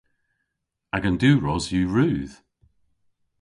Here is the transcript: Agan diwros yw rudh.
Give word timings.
Agan 0.95 1.17
diwros 1.21 1.65
yw 1.77 1.89
rudh. 1.95 2.35